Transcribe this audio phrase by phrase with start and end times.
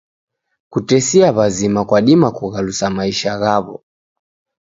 [0.71, 3.75] Kutesia w'azima kwadima kughalusa maisha ghaw'o.